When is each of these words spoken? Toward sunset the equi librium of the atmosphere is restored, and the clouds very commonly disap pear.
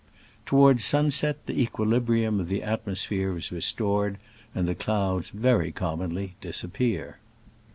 Toward 0.47 0.81
sunset 0.81 1.45
the 1.45 1.61
equi 1.61 1.85
librium 1.85 2.39
of 2.39 2.47
the 2.47 2.63
atmosphere 2.63 3.37
is 3.37 3.51
restored, 3.51 4.17
and 4.55 4.67
the 4.67 4.73
clouds 4.73 5.29
very 5.29 5.71
commonly 5.71 6.33
disap 6.41 6.73
pear. 6.73 7.19